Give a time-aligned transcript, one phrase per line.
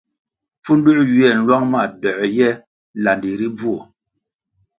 [0.61, 2.49] Pfunduē ywiè nlwang ma doē ye
[3.03, 3.79] landi ri bvuo.